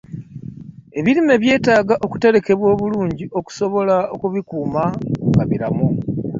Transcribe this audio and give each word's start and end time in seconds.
Ebirime 0.99 1.35
byetaaga 1.41 1.95
okuterekebwa 2.05 2.65
obulungi 2.73 3.25
okusobola 3.39 3.95
okubikuuma 4.15 4.83
nga 5.29 5.43
biramu. 5.49 5.87